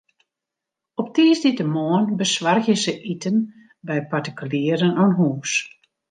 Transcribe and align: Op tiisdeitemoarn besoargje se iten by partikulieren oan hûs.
Op 1.01 1.13
tiisdeitemoarn 1.13 2.15
besoargje 2.21 2.75
se 2.75 2.93
iten 3.13 3.35
by 3.87 3.97
partikulieren 4.11 4.93
oan 5.01 5.13
hûs. 5.19 5.51